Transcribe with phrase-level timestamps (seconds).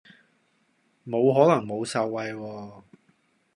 [1.07, 2.83] 冇可能冇受惠喎